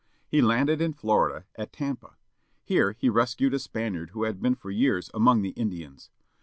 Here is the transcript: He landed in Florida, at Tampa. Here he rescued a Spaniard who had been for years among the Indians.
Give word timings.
He 0.27 0.41
landed 0.41 0.81
in 0.81 0.93
Florida, 0.93 1.45
at 1.53 1.71
Tampa. 1.71 2.17
Here 2.63 2.93
he 2.93 3.07
rescued 3.07 3.53
a 3.53 3.59
Spaniard 3.59 4.09
who 4.13 4.23
had 4.23 4.41
been 4.41 4.55
for 4.55 4.71
years 4.71 5.11
among 5.13 5.43
the 5.43 5.49
Indians. 5.49 6.09